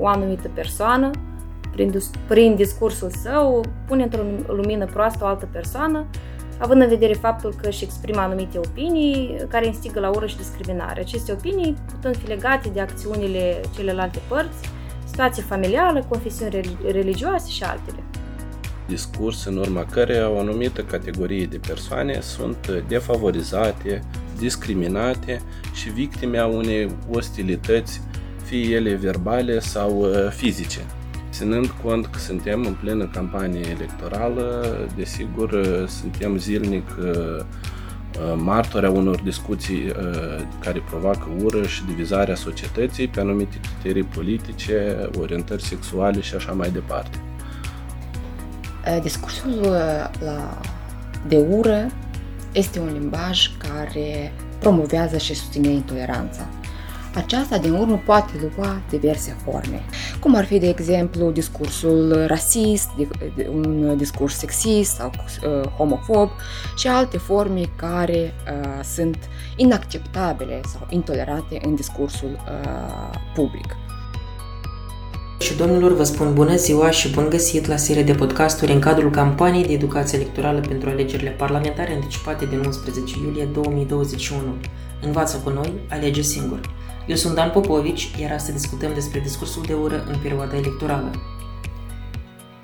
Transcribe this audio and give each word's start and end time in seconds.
o 0.00 0.06
anumită 0.06 0.50
persoană, 0.54 1.10
prin, 1.72 1.92
prin 2.28 2.54
discursul 2.54 3.10
său, 3.10 3.64
pune 3.86 4.02
într-o 4.02 4.22
lumină 4.46 4.84
proastă 4.84 5.24
o 5.24 5.26
altă 5.26 5.48
persoană, 5.52 6.06
având 6.58 6.82
în 6.82 6.88
vedere 6.88 7.12
faptul 7.12 7.54
că 7.62 7.68
își 7.68 7.84
exprimă 7.84 8.20
anumite 8.20 8.58
opinii 8.58 9.36
care 9.48 9.66
instigă 9.66 10.00
la 10.00 10.08
ură 10.08 10.26
și 10.26 10.36
discriminare. 10.36 11.00
Aceste 11.00 11.32
opinii 11.32 11.76
putând 11.92 12.16
fi 12.16 12.26
legate 12.26 12.68
de 12.68 12.80
acțiunile 12.80 13.60
celelalte 13.76 14.18
părți, 14.28 14.68
situație 15.04 15.42
familială, 15.42 16.04
confesiuni 16.08 16.78
religioase 16.92 17.50
și 17.50 17.62
altele. 17.62 18.02
Discurs 18.86 19.44
în 19.44 19.56
urma 19.56 19.84
căreia 19.84 20.30
o 20.30 20.38
anumită 20.38 20.82
categorie 20.82 21.46
de 21.46 21.60
persoane 21.66 22.20
sunt 22.20 22.84
defavorizate, 22.88 24.02
discriminate 24.38 25.40
și 25.74 25.90
victime 25.90 26.38
a 26.38 26.46
unei 26.46 26.90
ostilități, 27.10 28.00
fie 28.50 28.74
ele 28.74 28.94
verbale 28.94 29.58
sau 29.58 29.98
uh, 29.98 30.30
fizice. 30.30 30.80
Ținând 31.30 31.66
cont 31.82 32.06
că 32.06 32.18
suntem 32.18 32.64
în 32.64 32.72
plină 32.72 33.06
campanie 33.06 33.68
electorală, 33.68 34.76
desigur 34.96 35.50
uh, 35.50 35.88
suntem 35.88 36.36
zilnic 36.36 36.88
uh, 36.98 37.44
martori 38.36 38.86
a 38.86 38.90
unor 38.90 39.20
discuții 39.20 39.92
care 40.58 40.82
provoacă 40.88 41.26
ură 41.42 41.66
și 41.66 41.84
divizarea 41.84 42.34
societății 42.34 43.08
pe 43.08 43.20
anumite 43.20 43.60
criterii 43.60 44.02
politice, 44.02 45.08
orientări 45.20 45.62
sexuale 45.62 46.20
și 46.20 46.34
așa 46.34 46.52
mai 46.52 46.70
departe. 46.70 47.18
Discursul 49.02 49.60
la, 50.24 50.60
de 51.28 51.36
ură 51.36 51.86
este 52.52 52.78
un 52.78 52.92
limbaj 52.92 53.50
care 53.58 54.32
promovează 54.58 55.16
și 55.16 55.34
susține 55.34 55.68
intoleranța. 55.68 56.48
Aceasta 57.14 57.58
din 57.58 57.72
urmă 57.72 58.02
poate 58.04 58.52
lua 58.56 58.80
diverse 58.90 59.36
forme, 59.44 59.82
cum 60.20 60.34
ar 60.34 60.44
fi, 60.44 60.58
de 60.58 60.68
exemplu, 60.68 61.30
discursul 61.30 62.24
rasist, 62.26 62.88
un 63.52 63.96
discurs 63.96 64.36
sexist 64.36 64.94
sau 64.94 65.10
uh, 65.16 65.68
homofob 65.68 66.30
și 66.76 66.86
alte 66.86 67.18
forme 67.18 67.60
care 67.76 68.34
uh, 68.52 68.84
sunt 68.94 69.18
inacceptabile 69.56 70.60
sau 70.72 70.86
intolerate 70.90 71.60
în 71.64 71.74
discursul 71.74 72.30
uh, 72.30 73.18
public. 73.34 73.76
Și 75.40 75.56
domnilor, 75.56 75.92
vă 75.92 76.04
spun 76.04 76.34
bună 76.34 76.56
ziua 76.56 76.90
și 76.90 77.10
bun 77.10 77.28
găsit 77.28 77.66
la 77.66 77.76
serie 77.76 78.02
de 78.02 78.12
podcasturi 78.12 78.72
în 78.72 78.80
cadrul 78.80 79.10
campaniei 79.10 79.66
de 79.66 79.72
educație 79.72 80.18
electorală 80.18 80.60
pentru 80.60 80.88
alegerile 80.88 81.30
parlamentare 81.30 81.92
anticipate 81.92 82.46
din 82.46 82.58
11 82.58 83.14
iulie 83.24 83.44
2021. 83.44 84.40
Învață 85.02 85.40
cu 85.44 85.50
noi, 85.50 85.72
alege 85.88 86.22
singur. 86.22 86.60
Eu 87.10 87.16
sunt 87.16 87.34
Dan 87.34 87.50
Popovici, 87.50 88.10
iar 88.20 88.32
astăzi 88.32 88.56
discutăm 88.56 88.94
despre 88.94 89.20
discursul 89.20 89.62
de 89.66 89.74
ură 89.74 90.04
în 90.08 90.18
perioada 90.22 90.56
electorală. 90.56 91.10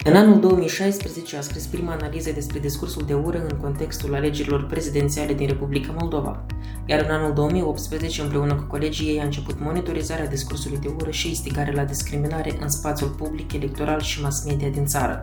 În 0.04 0.16
anul 0.16 0.40
2016 0.40 1.36
a 1.36 1.40
scris 1.40 1.66
prima 1.66 1.92
analiză 1.92 2.30
despre 2.32 2.58
discursul 2.58 3.02
de 3.06 3.14
ură 3.14 3.46
în 3.50 3.58
contextul 3.60 4.14
alegerilor 4.14 4.66
prezidențiale 4.66 5.34
din 5.34 5.46
Republica 5.46 5.94
Moldova, 5.98 6.44
iar 6.84 7.00
în 7.00 7.10
anul 7.10 7.32
2018, 7.32 8.22
împreună 8.22 8.54
cu 8.54 8.62
colegii 8.62 9.08
ei, 9.08 9.20
a 9.20 9.24
început 9.24 9.60
monitorizarea 9.60 10.26
discursului 10.28 10.78
de 10.78 10.90
ură 11.00 11.10
și 11.10 11.28
instigare 11.28 11.72
la 11.72 11.84
discriminare 11.84 12.58
în 12.60 12.68
spațiul 12.68 13.10
public, 13.10 13.52
electoral 13.52 14.00
și 14.00 14.22
mass 14.22 14.44
media 14.44 14.68
din 14.68 14.86
țară. 14.86 15.20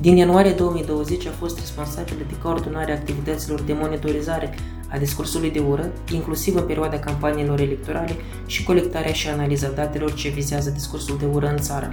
Din 0.00 0.16
ianuarie 0.16 0.52
2020 0.52 1.26
a 1.26 1.30
fost 1.30 1.58
responsabilă 1.58 2.24
de 2.28 2.38
coordonarea 2.42 2.94
activităților 2.94 3.60
de 3.60 3.72
monitorizare 3.72 4.54
a 4.94 4.98
discursului 4.98 5.50
de 5.50 5.58
ură, 5.58 5.90
inclusiv 6.12 6.56
în 6.56 6.62
perioada 6.62 6.98
campaniilor 6.98 7.60
electorale 7.60 8.16
și 8.46 8.64
colectarea 8.64 9.12
și 9.12 9.28
analiza 9.28 9.68
datelor 9.68 10.14
ce 10.14 10.28
vizează 10.28 10.70
discursul 10.70 11.16
de 11.18 11.24
ură 11.32 11.46
în 11.46 11.56
țară. 11.56 11.92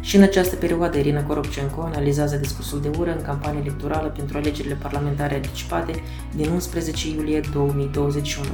Și 0.00 0.16
în 0.16 0.22
această 0.22 0.56
perioadă, 0.56 0.98
Irina 0.98 1.22
Koropchenko 1.22 1.82
analizează 1.82 2.36
discursul 2.36 2.80
de 2.80 2.90
ură 2.98 3.10
în 3.16 3.22
campanie 3.22 3.60
electorală 3.60 4.08
pentru 4.08 4.36
alegerile 4.38 4.74
parlamentare 4.74 5.34
anticipate 5.34 6.02
din 6.34 6.50
11 6.50 7.08
iulie 7.08 7.40
2021. 7.52 8.48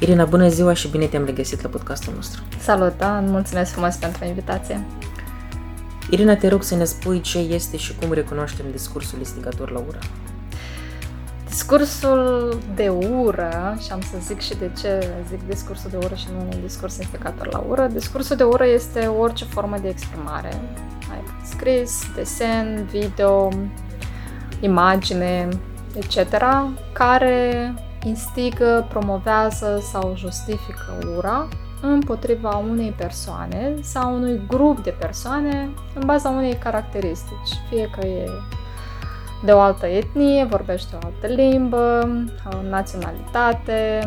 Irina, 0.00 0.24
bună 0.24 0.48
ziua 0.48 0.72
și 0.72 0.88
bine 0.88 1.06
te-am 1.06 1.24
regăsit 1.24 1.62
la 1.62 1.68
podcastul 1.68 2.12
nostru. 2.14 2.42
Salut, 2.60 2.98
Dan, 2.98 3.30
mulțumesc 3.30 3.70
frumos 3.70 3.94
pentru 3.94 4.24
invitație. 4.24 4.84
Irina, 6.10 6.36
te 6.36 6.48
rog 6.48 6.62
să 6.62 6.74
ne 6.74 6.84
spui 6.84 7.20
ce 7.20 7.38
este 7.38 7.76
și 7.76 7.94
cum 7.94 8.12
recunoaștem 8.12 8.66
discursul 8.72 9.18
instigator 9.18 9.70
la 9.70 9.78
ură. 9.78 9.98
Discursul 11.48 12.58
de 12.74 12.88
ură, 12.88 13.76
și 13.80 13.92
am 13.92 14.00
să 14.00 14.16
zic 14.20 14.40
și 14.40 14.56
de 14.56 14.70
ce 14.80 15.12
zic 15.28 15.46
discursul 15.46 15.90
de 15.90 15.96
ură 15.96 16.14
și 16.14 16.26
nu 16.32 16.40
un 16.40 16.60
discurs 16.62 16.96
instigator 16.96 17.52
la 17.52 17.64
ură, 17.68 17.86
discursul 17.86 18.36
de 18.36 18.42
ură 18.42 18.66
este 18.66 19.06
orice 19.06 19.44
formă 19.44 19.78
de 19.78 19.88
exprimare, 19.88 20.60
scris, 21.44 22.02
desen, 22.14 22.88
video, 22.90 23.48
imagine, 24.60 25.48
etc., 25.96 26.38
care 26.92 27.74
instigă, 28.04 28.86
promovează 28.88 29.82
sau 29.90 30.14
justifică 30.16 30.98
ura 31.16 31.48
împotriva 31.80 32.56
unei 32.56 32.94
persoane 32.96 33.74
sau 33.80 34.14
unui 34.14 34.40
grup 34.48 34.82
de 34.82 34.90
persoane 34.90 35.70
în 35.94 36.02
baza 36.06 36.28
unei 36.28 36.54
caracteristici, 36.54 37.52
fie 37.68 37.90
că 37.98 38.06
e 38.06 38.28
de 39.44 39.52
o 39.52 39.60
altă 39.60 39.86
etnie, 39.86 40.44
vorbește 40.44 40.96
o 41.02 41.06
altă 41.06 41.26
limbă, 41.26 42.08
o 42.52 42.68
naționalitate, 42.68 44.00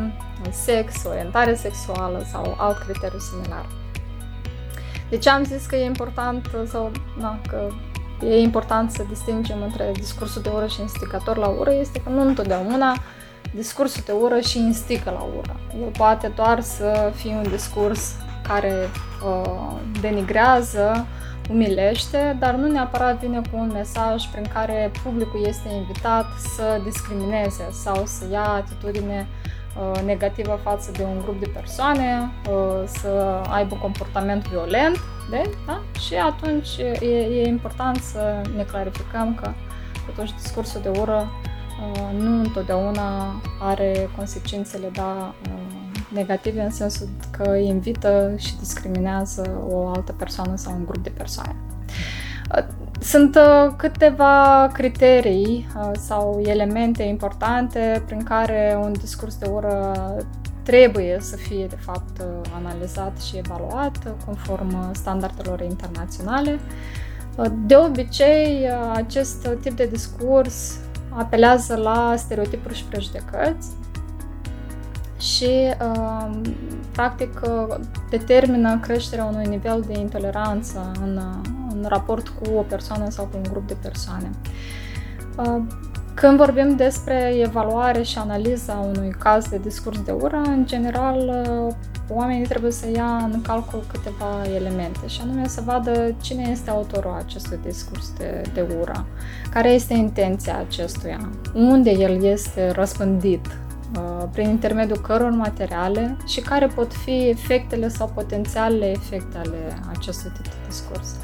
sex, 0.49 1.03
orientare 1.05 1.55
sexuală 1.55 2.25
sau 2.31 2.55
alt 2.57 2.77
criteriu 2.77 3.19
similar. 3.19 3.65
Deci 5.09 5.27
am 5.27 5.43
zis 5.43 5.65
că 5.65 5.75
e 5.75 5.85
important 5.85 6.49
sau 6.67 6.91
na, 7.19 7.39
că 7.49 7.67
e 8.25 8.39
important 8.39 8.91
să 8.91 9.03
distingem 9.09 9.61
între 9.61 9.91
discursul 9.93 10.41
de 10.41 10.49
ură 10.53 10.67
și 10.67 10.81
instigator 10.81 11.37
la 11.37 11.47
ură 11.47 11.73
este 11.73 12.01
că 12.03 12.09
nu 12.09 12.21
întotdeauna 12.21 12.95
discursul 13.53 14.03
de 14.05 14.11
ură 14.11 14.39
și 14.39 14.57
instică 14.57 15.09
la 15.09 15.27
ură. 15.37 15.59
El 15.81 15.89
poate 15.97 16.31
doar 16.35 16.61
să 16.61 17.11
fie 17.15 17.31
un 17.31 17.49
discurs 17.49 18.15
care 18.47 18.73
uh, 19.25 19.71
denigrează, 20.01 21.05
umilește, 21.49 22.35
dar 22.39 22.55
nu 22.55 22.67
neapărat 22.67 23.19
vine 23.19 23.41
cu 23.51 23.57
un 23.57 23.71
mesaj 23.73 24.25
prin 24.25 24.45
care 24.53 24.91
publicul 25.03 25.45
este 25.45 25.69
invitat 25.69 26.25
să 26.55 26.81
discrimineze 26.83 27.67
sau 27.71 28.05
să 28.05 28.25
ia 28.31 28.43
atitudine 28.43 29.27
uh, 29.27 30.01
negativă 30.01 30.59
față 30.63 30.91
de 30.91 31.03
un 31.03 31.21
grup 31.21 31.39
de 31.39 31.49
persoane, 31.53 32.31
uh, 32.49 32.83
să 32.85 33.41
aibă 33.49 33.75
comportament 33.81 34.47
violent, 34.47 34.97
de, 35.29 35.41
da? 35.67 35.81
și 35.99 36.15
atunci 36.15 36.77
e, 37.01 37.07
e 37.07 37.47
important 37.47 37.97
să 37.97 38.41
ne 38.55 38.63
clarificăm 38.63 39.35
că 39.41 39.51
totuși 40.05 40.33
discursul 40.33 40.81
de 40.81 40.99
ură 40.99 41.31
uh, 41.93 42.19
nu 42.19 42.39
întotdeauna 42.39 43.41
are 43.59 44.09
consecințele 44.15 44.89
da, 44.93 45.33
negative 46.13 46.61
în 46.61 46.71
sensul 46.71 47.07
că 47.31 47.55
invită 47.55 48.33
și 48.37 48.57
discriminează 48.57 49.65
o 49.69 49.87
altă 49.87 50.11
persoană 50.11 50.55
sau 50.55 50.73
un 50.73 50.85
grup 50.85 51.03
de 51.03 51.09
persoane. 51.17 51.55
Sunt 52.99 53.35
uh, 53.35 53.73
câteva 53.77 54.69
criterii 54.73 55.67
uh, 55.77 55.91
sau 55.99 56.41
elemente 56.45 57.03
importante 57.03 58.03
prin 58.05 58.23
care 58.23 58.77
un 58.81 58.91
discurs 58.91 59.37
de 59.37 59.49
ură 59.49 59.93
trebuie 60.63 61.17
să 61.19 61.35
fie, 61.35 61.65
de 61.65 61.75
fapt, 61.75 62.19
uh, 62.19 62.25
analizat 62.55 63.21
și 63.21 63.37
evaluat 63.37 64.15
conform 64.25 64.93
standardelor 64.93 65.61
internaționale. 65.61 66.59
De 67.65 67.75
obicei, 67.75 68.69
acest 68.93 69.49
tip 69.61 69.75
de 69.75 69.85
discurs 69.91 70.77
apelează 71.09 71.75
la 71.75 72.13
stereotipuri 72.17 72.75
și 72.75 72.83
prejudecăți 72.83 73.67
și, 75.21 75.49
um, 75.81 76.41
practic, 76.91 77.39
determină 78.09 78.79
creșterea 78.79 79.25
unui 79.25 79.45
nivel 79.45 79.83
de 79.87 79.99
intoleranță 79.99 80.91
în, 81.01 81.19
în 81.73 81.85
raport 81.87 82.27
cu 82.27 82.53
o 82.53 82.61
persoană 82.61 83.09
sau 83.09 83.25
cu 83.25 83.37
un 83.37 83.43
grup 83.51 83.67
de 83.67 83.77
persoane. 83.81 84.29
Uh, 85.37 85.61
când 86.13 86.37
vorbim 86.37 86.75
despre 86.75 87.33
evaluare 87.41 88.01
și 88.01 88.17
analiza 88.17 88.73
unui 88.73 89.15
caz 89.19 89.49
de 89.49 89.57
discurs 89.57 90.01
de 90.01 90.11
ură, 90.11 90.41
în 90.45 90.65
general, 90.65 91.45
uh, 91.67 91.73
oamenii 92.09 92.47
trebuie 92.47 92.71
să 92.71 92.85
ia 92.95 93.29
în 93.33 93.41
calcul 93.41 93.83
câteva 93.91 94.55
elemente 94.55 95.07
și 95.07 95.21
anume 95.23 95.47
să 95.47 95.61
vadă 95.65 96.15
cine 96.21 96.47
este 96.51 96.69
autorul 96.69 97.15
acestui 97.25 97.59
discurs 97.65 98.13
de, 98.17 98.41
de 98.53 98.65
ură, 98.79 99.05
care 99.49 99.69
este 99.69 99.93
intenția 99.93 100.57
acestuia, 100.57 101.29
unde 101.53 101.89
el 101.89 102.23
este 102.23 102.71
răspândit, 102.71 103.45
Uh, 103.45 103.60
prin 104.31 104.49
intermediul 104.49 104.97
căror 104.97 105.31
materiale 105.31 106.17
și 106.27 106.41
care 106.41 106.67
pot 106.67 106.93
fi 106.93 107.27
efectele 107.29 107.87
sau 107.87 108.11
potențialele 108.13 108.89
efecte 108.89 109.37
ale 109.37 109.79
acestui 109.89 110.31
tip 110.33 110.43
de 110.43 110.57
discurs. 110.67 111.15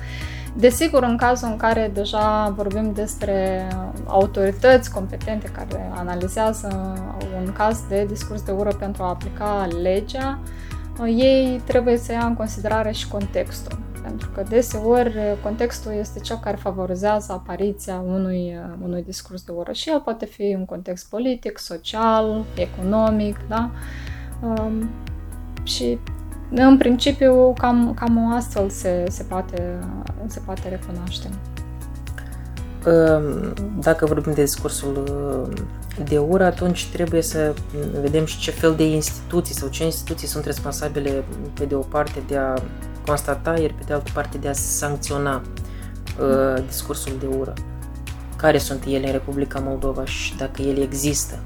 Desigur, 0.54 1.04
în 1.04 1.18
cazul 1.18 1.48
în 1.52 1.58
care 1.58 1.92
deja 1.94 2.54
vorbim 2.56 2.92
despre 2.94 3.68
autorități 4.06 4.92
competente 4.92 5.48
care 5.48 5.92
analizează 5.96 6.94
un 7.38 7.54
caz 7.54 7.84
de 7.90 8.06
discurs 8.06 8.42
de 8.42 8.52
ură 8.52 8.74
pentru 8.74 9.04
a 9.04 9.08
aplica 9.08 9.68
legea, 9.82 10.40
ei 11.06 11.62
trebuie 11.66 11.98
să 11.98 12.12
ia 12.12 12.26
în 12.26 12.34
considerare 12.34 12.92
și 12.92 13.08
contextul. 13.08 13.80
Pentru 14.08 14.30
că 14.30 14.44
deseori 14.50 15.14
contextul 15.44 15.92
este 15.92 16.20
cel 16.20 16.38
care 16.38 16.56
favorizează 16.56 17.32
apariția 17.32 18.04
unui, 18.08 18.60
unui 18.84 19.04
discurs 19.04 19.44
de 19.44 19.52
ură 19.52 19.72
și 19.72 19.90
el 19.90 20.00
poate 20.00 20.26
fi 20.26 20.56
un 20.58 20.66
context 20.66 21.10
politic, 21.10 21.58
social, 21.58 22.46
economic, 22.56 23.38
da? 23.48 23.72
Um, 24.42 24.90
și 25.64 26.00
în 26.50 26.78
principiu 26.78 27.54
cam, 27.54 27.94
cam 27.94 28.34
astfel 28.34 28.70
se, 28.70 29.06
se, 29.10 29.24
poate, 29.24 29.80
se 30.26 30.40
poate 30.46 30.70
recunoaște. 30.70 31.30
Dacă 33.80 34.06
vorbim 34.06 34.34
de 34.34 34.44
discursul 34.44 35.04
de 36.04 36.18
ură, 36.18 36.44
atunci 36.44 36.88
trebuie 36.88 37.22
să 37.22 37.54
vedem 38.02 38.26
și 38.26 38.40
ce 38.40 38.52
fel 38.52 38.76
de 38.76 38.84
instituții 38.84 39.56
sau 39.56 39.70
ce 39.70 39.84
instituții 39.84 40.28
sunt 40.28 40.46
responsabile, 40.46 41.24
pe 41.54 41.66
de 41.66 41.76
o 41.76 41.80
parte, 41.80 42.24
de 42.28 42.38
a 42.38 42.54
constata, 43.08 43.60
iar 43.60 43.72
pe 43.72 43.84
de 43.86 43.94
altă 43.94 44.12
parte, 44.14 44.38
de 44.38 44.48
a 44.48 44.54
sancționa 44.54 45.42
uh, 46.20 46.64
discursul 46.66 47.14
de 47.20 47.26
ură. 47.26 47.54
Care 48.36 48.58
sunt 48.58 48.84
ele 48.84 49.06
în 49.06 49.12
Republica 49.12 49.60
Moldova 49.60 50.06
și 50.06 50.36
dacă 50.36 50.62
ele 50.62 50.82
există? 50.82 51.40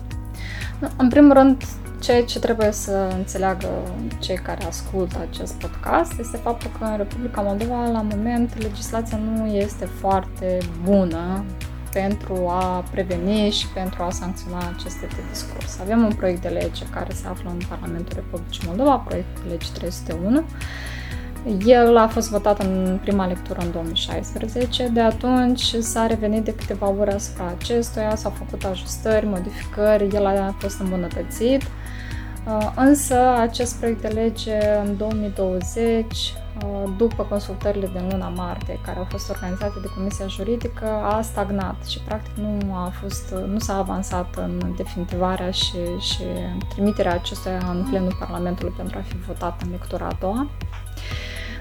În 0.98 1.10
primul 1.10 1.34
rând, 1.34 1.64
ceea 2.00 2.24
ce 2.24 2.40
trebuie 2.40 2.72
să 2.72 3.12
înțeleagă 3.18 3.68
cei 4.20 4.36
care 4.36 4.66
ascultă 4.66 5.28
acest 5.30 5.54
podcast 5.54 6.20
este 6.20 6.38
faptul 6.38 6.72
că 6.80 6.86
în 6.86 6.98
Republica 6.98 7.42
Moldova, 7.42 7.90
la 7.92 8.02
moment, 8.02 8.62
legislația 8.62 9.18
nu 9.18 9.46
este 9.46 9.86
foarte 9.86 10.58
bună 10.84 11.46
pentru 11.94 12.48
a 12.48 12.84
preveni 12.92 13.50
și 13.50 13.68
pentru 13.68 14.04
a 14.04 14.10
sancționa 14.10 14.74
aceste 14.76 15.08
de 15.16 15.22
discurs. 15.30 15.80
Avem 15.80 16.04
un 16.04 16.14
proiect 16.14 16.42
de 16.42 16.48
lege 16.48 16.86
care 16.90 17.14
se 17.14 17.28
află 17.28 17.50
în 17.50 17.60
Parlamentul 17.70 18.16
Republicii 18.16 18.68
Moldova, 18.68 18.96
proiectul 18.96 19.44
de 19.44 19.50
lege 19.50 19.68
301. 19.74 20.44
El 21.66 21.98
a 21.98 22.08
fost 22.08 22.30
votat 22.30 22.60
în 22.64 23.00
prima 23.02 23.26
lectură 23.26 23.60
în 23.60 23.72
2016, 23.72 24.88
de 24.88 25.00
atunci 25.00 25.76
s-a 25.80 26.08
revenit 26.08 26.44
de 26.44 26.56
câteva 26.56 26.90
ore 27.00 27.14
asupra 27.14 27.54
acestuia, 27.58 28.16
s-au 28.16 28.32
făcut 28.32 28.64
ajustări, 28.64 29.26
modificări, 29.26 30.16
el 30.16 30.26
a 30.26 30.56
fost 30.60 30.80
îmbunătățit, 30.80 31.62
uh, 32.48 32.72
însă 32.76 33.16
acest 33.40 33.76
proiect 33.76 34.02
de 34.02 34.08
lege 34.08 34.58
în 34.86 34.98
2020 34.98 36.34
Uh, 36.66 36.90
după 36.98 37.24
consultările 37.24 37.90
din 37.94 38.08
luna 38.12 38.28
martie, 38.30 38.80
care 38.86 38.98
au 38.98 39.04
fost 39.10 39.30
organizate 39.30 39.80
de 39.82 39.88
Comisia 39.96 40.28
Juridică, 40.28 40.86
a 40.86 41.22
stagnat 41.22 41.86
și 41.86 42.00
practic 42.00 42.36
nu 42.36 42.76
a 42.76 42.92
fost, 43.02 43.34
nu 43.48 43.60
s-a 43.60 43.78
avansat 43.78 44.36
în 44.36 44.74
definitivarea 44.76 45.52
și, 45.52 45.78
și 46.00 46.24
trimiterea 46.70 47.14
acestuia 47.14 47.58
în 47.70 47.86
plenul 47.90 48.16
Parlamentului 48.20 48.74
pentru 48.78 48.98
a 48.98 49.02
fi 49.02 49.18
votat 49.18 49.62
în 49.62 49.70
lectura 49.70 50.06
a 50.06 50.18
doua. 50.20 50.50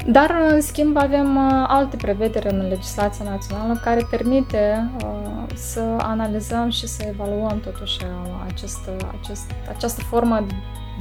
Dar, 0.06 0.36
în 0.50 0.60
schimb, 0.60 0.96
avem 0.96 1.36
uh, 1.36 1.64
alte 1.66 1.96
prevederi 1.96 2.48
în 2.48 2.68
legislația 2.68 3.24
națională 3.24 3.80
care 3.84 4.06
permite 4.10 4.90
uh, 5.04 5.46
să 5.54 5.80
analizăm 5.98 6.70
și 6.70 6.86
să 6.86 7.04
evaluăm 7.08 7.60
totuși 7.60 7.98
acest, 8.46 8.88
acest, 9.20 9.50
această 9.68 10.00
formă 10.00 10.46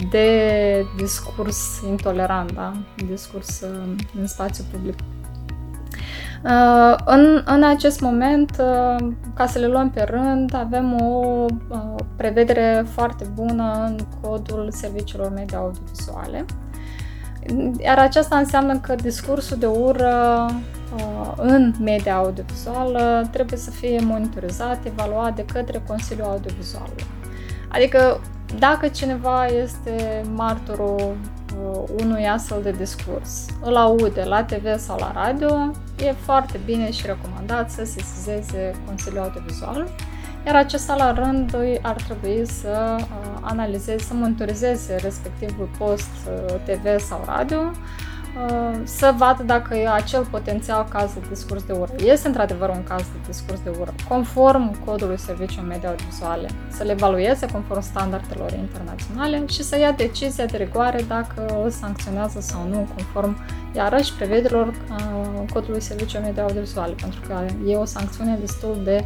de 0.09 0.85
discurs 0.97 1.81
intolerant, 1.87 2.53
da? 2.53 2.73
discurs 3.07 3.61
uh, 3.61 3.95
în 4.19 4.27
spațiu 4.27 4.63
public. 4.71 4.95
Uh, 6.43 6.95
în, 7.05 7.41
în 7.45 7.63
acest 7.63 8.01
moment, 8.01 8.51
uh, 8.59 9.07
ca 9.33 9.45
să 9.45 9.59
le 9.59 9.67
luăm 9.67 9.89
pe 9.89 10.01
rând, 10.01 10.55
avem 10.55 11.01
o 11.01 11.45
prevedere 12.15 12.85
foarte 12.89 13.25
bună 13.33 13.83
în 13.87 13.99
codul 14.21 14.67
serviciilor 14.71 15.31
media 15.31 15.57
audiovizuale. 15.57 16.45
Iar 17.79 17.99
aceasta 17.99 18.37
înseamnă 18.37 18.77
că 18.79 18.95
discursul 18.95 19.57
de 19.57 19.65
ură 19.65 20.45
în 21.35 21.73
media 21.79 22.15
audiovizuală 22.15 23.27
trebuie 23.31 23.59
să 23.59 23.71
fie 23.71 23.99
monitorizat, 24.03 24.85
evaluat 24.85 25.35
de 25.35 25.45
către 25.53 25.81
Consiliul 25.87 26.27
Audiovizual. 26.27 26.89
Adică 27.67 28.21
dacă 28.59 28.87
cineva 28.87 29.45
este 29.45 30.23
martorul 30.33 31.17
uh, 31.61 31.83
unui 32.03 32.27
astfel 32.27 32.61
de 32.63 32.71
discurs, 32.71 33.45
îl 33.61 33.75
aude 33.75 34.23
la 34.23 34.43
TV 34.43 34.77
sau 34.77 34.97
la 34.99 35.11
radio, 35.11 35.71
e 36.05 36.11
foarte 36.11 36.59
bine 36.65 36.91
și 36.91 37.05
recomandat 37.05 37.71
să 37.71 37.83
se 37.83 37.99
sesizeze 37.99 38.75
Consiliul 38.85 39.21
Audiovizual, 39.21 39.87
iar 40.45 40.55
acesta 40.55 40.95
la 40.95 41.13
rând 41.13 41.55
ar 41.81 41.95
trebui 42.01 42.47
să 42.47 42.95
uh, 42.97 43.05
analizeze, 43.41 44.03
să 44.03 44.13
monitorizeze 44.13 44.95
respectivul 44.95 45.69
post 45.77 46.09
uh, 46.27 46.55
TV 46.65 46.99
sau 46.99 47.23
radio, 47.25 47.71
Uh, 48.35 48.79
să 48.83 49.13
vadă 49.17 49.43
dacă 49.43 49.75
e 49.75 49.89
acel 49.89 50.25
potențial 50.25 50.87
caz 50.89 51.13
de 51.13 51.19
discurs 51.29 51.63
de 51.63 51.73
ură. 51.73 51.91
Este 51.97 52.27
într-adevăr 52.27 52.69
un 52.69 52.83
caz 52.83 53.01
de 53.01 53.17
discurs 53.27 53.59
de 53.63 53.71
ură, 53.79 53.93
conform 54.07 54.85
codului 54.85 55.19
serviciului 55.19 55.67
media 55.67 55.89
audiovizuale, 55.89 56.49
să 56.69 56.83
le 56.83 56.91
evalueze 56.91 57.45
conform 57.51 57.81
standardelor 57.81 58.51
internaționale 58.51 59.43
și 59.47 59.63
să 59.63 59.79
ia 59.79 59.91
decizia 59.91 60.45
de 60.45 60.57
rigoare 60.57 61.05
dacă 61.07 61.61
îl 61.63 61.69
sancționează 61.69 62.39
sau 62.41 62.67
nu, 62.67 62.87
conform 62.95 63.37
iarăși 63.75 64.13
prevederilor 64.13 64.67
uh, 64.67 65.51
codului 65.53 65.81
serviciului 65.81 66.25
media 66.25 66.43
audiovizuale, 66.43 66.93
pentru 67.01 67.19
că 67.27 67.45
e 67.65 67.75
o 67.75 67.85
sancțiune 67.85 68.37
destul 68.39 68.81
de 68.83 69.05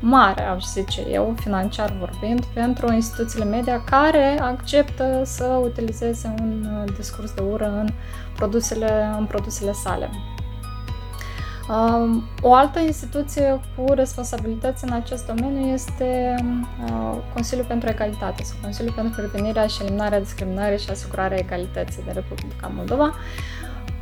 mare, 0.00 0.42
aș 0.42 0.64
zice 0.64 1.06
eu, 1.10 1.34
financiar 1.40 1.96
vorbind, 1.98 2.44
pentru 2.44 2.92
instituțiile 2.92 3.44
media 3.44 3.84
care 3.84 4.38
acceptă 4.40 5.22
să 5.24 5.44
utilizeze 5.44 6.34
un 6.40 6.66
uh, 6.84 6.94
discurs 6.96 7.32
de 7.32 7.42
ură 7.42 7.64
în 7.64 7.88
produsele, 8.34 9.14
în 9.18 9.26
produsele 9.26 9.72
sale. 9.72 10.10
Um, 11.68 12.22
o 12.40 12.54
altă 12.54 12.78
instituție 12.78 13.60
cu 13.76 13.92
responsabilități 13.92 14.84
în 14.84 14.92
acest 14.92 15.26
domeniu 15.26 15.66
este 15.66 16.34
uh, 16.84 17.16
Consiliul 17.32 17.66
pentru 17.66 17.88
Egalitate 17.88 18.42
sau 18.42 18.56
Consiliul 18.62 18.94
pentru 18.94 19.12
Prevenirea 19.20 19.66
și 19.66 19.82
Eliminarea 19.82 20.20
Discriminării 20.20 20.78
și 20.78 20.90
Asigurarea 20.90 21.38
Egalității 21.38 22.02
de 22.04 22.10
Republica 22.14 22.72
Moldova. 22.74 23.14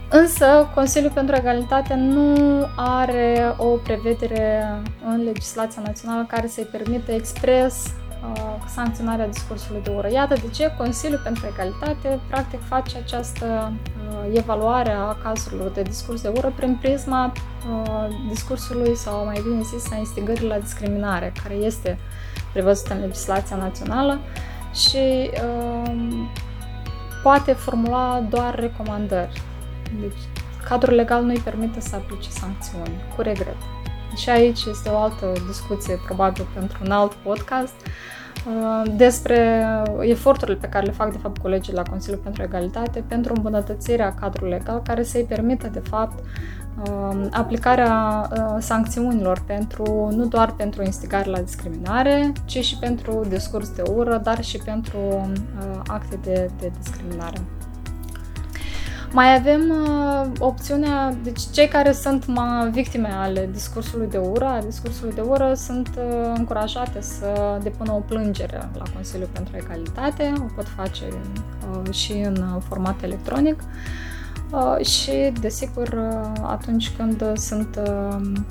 Însă, 0.08 0.70
Consiliul 0.74 1.10
pentru 1.10 1.34
Egalitate 1.34 1.94
nu 1.94 2.36
are 2.76 3.54
o 3.56 3.64
prevedere 3.64 4.64
în 5.06 5.24
legislația 5.24 5.82
națională 5.84 6.24
care 6.28 6.46
să-i 6.46 6.68
permită 6.70 7.12
expres 7.12 7.84
uh, 7.84 8.54
sancționarea 8.66 9.26
discursului 9.26 9.82
de 9.82 9.90
ură. 9.90 10.10
Iată 10.10 10.34
de 10.34 10.48
ce 10.54 10.74
Consiliul 10.78 11.20
pentru 11.24 11.46
Egalitate 11.52 12.20
practic 12.28 12.60
face 12.68 12.96
această 12.96 13.72
uh, 13.72 14.38
evaluare 14.38 14.90
a 14.90 15.16
cazurilor 15.22 15.70
de 15.70 15.82
discurs 15.82 16.20
de 16.20 16.28
ură 16.28 16.52
prin 16.56 16.76
prisma 16.80 17.32
uh, 17.70 18.06
discursului 18.28 18.96
sau 18.96 19.24
mai 19.24 19.42
bine 19.48 19.62
zis 19.62 19.92
a 19.92 19.96
instigării 19.96 20.48
la 20.48 20.58
discriminare, 20.58 21.32
care 21.42 21.54
este 21.54 21.98
prevăzută 22.52 22.94
în 22.94 23.00
legislația 23.00 23.56
națională 23.56 24.18
și 24.74 25.30
uh, 25.44 25.92
poate 27.22 27.52
formula 27.52 28.26
doar 28.30 28.54
recomandări 28.54 29.42
deci, 30.00 30.22
cadrul 30.68 30.94
legal 30.94 31.22
nu 31.22 31.30
îi 31.30 31.40
permite 31.44 31.80
să 31.80 31.94
aplice 31.94 32.30
sancțiuni, 32.30 33.02
cu 33.16 33.22
regret. 33.22 33.56
Și 34.16 34.30
aici 34.30 34.64
este 34.64 34.88
o 34.88 34.96
altă 34.96 35.32
discuție, 35.46 36.00
probabil 36.04 36.46
pentru 36.54 36.78
un 36.84 36.90
alt 36.90 37.12
podcast, 37.12 37.74
uh, 38.46 38.92
despre 38.96 39.66
eforturile 40.00 40.56
pe 40.56 40.66
care 40.68 40.86
le 40.86 40.92
fac, 40.92 41.12
de 41.12 41.18
fapt, 41.18 41.38
colegii 41.38 41.72
la 41.72 41.82
Consiliul 41.82 42.20
pentru 42.22 42.42
Egalitate 42.42 43.04
pentru 43.08 43.32
îmbunătățirea 43.36 44.14
cadrului 44.14 44.50
legal 44.50 44.82
care 44.82 45.02
să-i 45.02 45.24
permită, 45.24 45.68
de 45.68 45.82
fapt, 45.88 46.18
uh, 46.18 47.26
aplicarea 47.30 48.28
uh, 48.30 48.56
sancțiunilor 48.58 49.42
pentru, 49.46 50.08
nu 50.16 50.26
doar 50.26 50.52
pentru 50.52 50.82
instigare 50.82 51.30
la 51.30 51.40
discriminare, 51.40 52.32
ci 52.44 52.64
și 52.64 52.78
pentru 52.78 53.24
discurs 53.28 53.70
de 53.70 53.82
ură, 53.94 54.20
dar 54.22 54.44
și 54.44 54.58
pentru 54.58 55.30
acte 55.86 56.18
de, 56.22 56.50
de 56.60 56.70
discriminare. 56.78 57.38
Mai 59.12 59.34
avem 59.34 59.60
uh, 59.70 60.26
opțiunea, 60.38 61.14
deci 61.22 61.40
cei 61.52 61.68
care 61.68 61.92
sunt 61.92 62.26
ma, 62.26 62.68
victime 62.72 63.08
ale 63.12 63.48
discursului 63.52 64.06
de 64.06 64.18
ură, 64.18 64.44
a 64.44 64.60
discursului 64.60 65.14
de 65.14 65.20
ură, 65.20 65.54
sunt 65.54 65.90
uh, 65.98 66.32
încurajate 66.34 67.00
să 67.00 67.58
depună 67.62 67.92
o 67.92 67.98
plângere 67.98 68.68
la 68.78 68.84
Consiliul 68.94 69.28
pentru 69.32 69.56
Egalitate, 69.56 70.32
o 70.38 70.52
pot 70.54 70.66
face 70.68 71.04
uh, 71.08 71.92
și 71.94 72.12
în 72.12 72.60
format 72.68 73.02
electronic. 73.02 73.62
Uh, 74.50 74.86
și, 74.86 75.32
desigur, 75.40 75.88
uh, 75.88 76.42
atunci 76.42 76.92
când 76.96 77.38
sunt 77.38 77.80
uh, 77.86 78.16
Uh, 78.16 78.42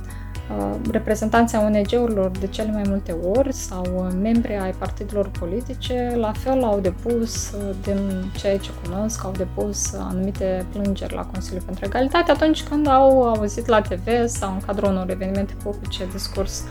reprezentanții 0.92 1.58
ONG-urilor 1.58 2.32
de 2.40 2.48
cele 2.48 2.72
mai 2.72 2.84
multe 2.88 3.12
ori 3.12 3.54
sau 3.54 3.86
uh, 3.96 4.14
membri 4.22 4.58
ai 4.58 4.72
partidelor 4.72 5.30
politice, 5.40 6.14
la 6.16 6.32
fel 6.32 6.64
au 6.64 6.80
depus, 6.80 7.52
uh, 7.52 7.75
din 7.84 8.32
ceea 8.38 8.58
ce 8.58 8.70
cunosc, 8.84 9.24
au 9.24 9.32
depus 9.38 9.94
anumite 9.94 10.66
plângeri 10.72 11.14
la 11.14 11.25
Consiliul 11.25 11.64
pentru 11.66 11.86
Egalitate 11.86 12.32
atunci 12.32 12.64
când 12.64 12.88
au 12.88 13.24
auzit 13.24 13.66
la 13.66 13.82
TV 13.82 14.25
sau 14.25 14.52
în 14.52 14.60
cadrul 14.66 14.90
unor 14.90 15.10
evenimente 15.10 15.54
publice 15.64 16.08
discurs, 16.12 16.64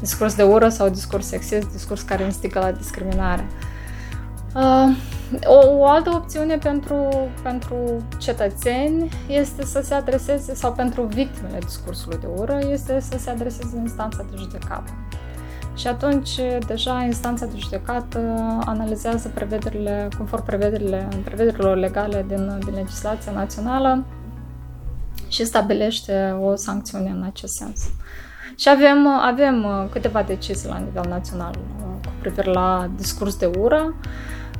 discurs 0.00 0.34
de 0.34 0.42
ură 0.42 0.68
sau 0.68 0.88
discurs 0.88 1.26
sexist, 1.26 1.72
discurs 1.72 2.02
care 2.02 2.24
instigă 2.24 2.58
la 2.58 2.70
discriminare. 2.70 3.46
O, 5.44 5.76
o 5.78 5.86
altă 5.86 6.10
opțiune 6.14 6.56
pentru, 6.56 7.28
pentru 7.42 7.76
cetățeni 8.18 9.10
este 9.28 9.64
să 9.64 9.80
se 9.82 9.94
adreseze, 9.94 10.54
sau 10.54 10.72
pentru 10.72 11.02
victimele 11.02 11.58
discursului 11.58 12.18
de 12.18 12.26
ură, 12.36 12.58
este 12.70 13.00
să 13.00 13.18
se 13.18 13.30
adreseze 13.30 13.76
instanța 13.76 14.24
de 14.30 14.36
judecată. 14.36 14.90
Și 15.76 15.86
atunci, 15.86 16.30
deja, 16.66 17.02
instanța 17.02 17.46
de 17.46 17.56
judecată 17.56 18.18
analizează 18.64 19.28
prevederile, 19.34 20.08
conform 20.16 20.44
prevederile, 20.44 21.08
prevederilor 21.24 21.76
legale 21.76 22.24
din, 22.28 22.58
din 22.64 22.74
legislația 22.74 23.32
națională 23.32 24.04
și 25.28 25.44
stabilește 25.44 26.36
o 26.42 26.54
sancțiune 26.54 27.10
în 27.10 27.22
acest 27.22 27.52
sens. 27.52 27.90
Și 28.56 28.68
avem, 28.68 29.06
avem 29.06 29.66
câteva 29.92 30.22
decizii 30.22 30.68
la 30.68 30.78
nivel 30.78 31.04
național 31.08 31.54
uh, 31.56 32.06
cu 32.06 32.12
privire 32.20 32.50
la 32.50 32.90
discurs 32.96 33.36
de 33.36 33.50
ură. 33.58 33.94